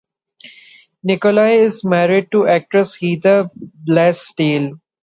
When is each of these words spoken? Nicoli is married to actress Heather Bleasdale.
Nicoli 1.05 1.57
is 1.59 1.83
married 1.83 2.31
to 2.31 2.47
actress 2.47 2.95
Heather 2.95 3.51
Bleasdale. 3.87 4.79